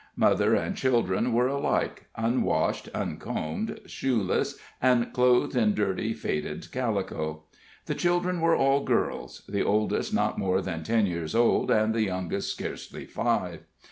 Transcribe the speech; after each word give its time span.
Mother 0.15 0.55
and 0.55 0.75
children 0.75 1.31
were 1.31 1.45
alike 1.45 2.07
unwashed, 2.15 2.89
uncombed, 2.91 3.81
shoeless, 3.85 4.57
and 4.81 5.13
clothed 5.13 5.55
in 5.55 5.75
dirty, 5.75 6.11
faded 6.15 6.71
calico. 6.71 7.43
The 7.85 7.93
children 7.93 8.41
were 8.41 8.55
all 8.55 8.83
girls 8.83 9.43
the 9.47 9.61
oldest 9.63 10.11
not 10.11 10.39
more 10.39 10.59
than 10.59 10.81
ten 10.81 11.05
years 11.05 11.35
old, 11.35 11.69
and 11.69 11.93
the 11.93 12.01
youngest 12.01 12.51
scarce 12.51 12.87
five. 13.09 13.59